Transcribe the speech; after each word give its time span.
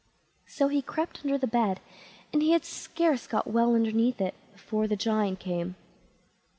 So 0.47 0.67
he 0.67 0.81
crept 0.81 1.19
under 1.23 1.37
the 1.37 1.45
bed, 1.45 1.79
and 2.33 2.41
he 2.41 2.53
had 2.53 2.65
scarce 2.65 3.27
got 3.27 3.45
well 3.45 3.75
underneath 3.75 4.19
it, 4.19 4.33
before 4.51 4.87
the 4.87 4.95
Giant 4.95 5.37
came. 5.39 5.75